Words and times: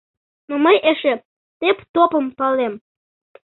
Но 0.49 0.55
мый 0.63 0.77
эше 0.91 1.13
«Тып-топым» 1.59 2.25
палем. 2.37 2.73